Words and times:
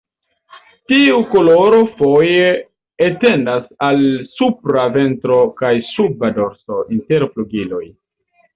Tiu 0.91 1.17
koloro 1.33 1.81
foje 1.99 2.47
etendas 3.09 3.69
al 3.89 4.03
supra 4.39 4.89
ventro 4.97 5.39
kaj 5.63 5.73
suba 5.93 6.35
dorso, 6.41 6.83
inter 6.99 7.31
flugiloj. 7.37 7.87